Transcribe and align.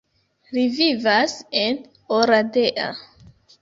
Li 0.57 0.63
vivas 0.79 1.37
en 1.67 1.79
Oradea. 2.19 2.93